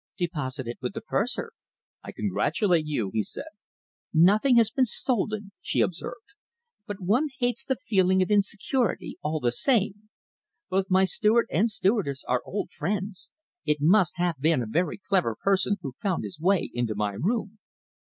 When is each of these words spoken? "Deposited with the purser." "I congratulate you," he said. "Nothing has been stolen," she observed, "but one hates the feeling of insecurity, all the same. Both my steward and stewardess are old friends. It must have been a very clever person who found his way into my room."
"Deposited 0.17 0.77
with 0.81 0.93
the 0.95 1.01
purser." 1.01 1.51
"I 2.03 2.11
congratulate 2.11 2.87
you," 2.87 3.11
he 3.13 3.21
said. 3.21 3.49
"Nothing 4.11 4.57
has 4.57 4.71
been 4.71 4.85
stolen," 4.85 5.51
she 5.61 5.79
observed, 5.79 6.25
"but 6.87 6.99
one 6.99 7.27
hates 7.37 7.65
the 7.65 7.75
feeling 7.85 8.19
of 8.23 8.31
insecurity, 8.31 9.19
all 9.21 9.39
the 9.39 9.51
same. 9.51 10.09
Both 10.71 10.89
my 10.89 11.05
steward 11.05 11.45
and 11.51 11.69
stewardess 11.69 12.23
are 12.27 12.41
old 12.45 12.71
friends. 12.71 13.29
It 13.63 13.77
must 13.79 14.17
have 14.17 14.39
been 14.41 14.63
a 14.63 14.67
very 14.67 14.97
clever 14.97 15.35
person 15.39 15.77
who 15.83 15.93
found 16.01 16.23
his 16.23 16.39
way 16.39 16.71
into 16.73 16.95
my 16.95 17.11
room." 17.11 17.59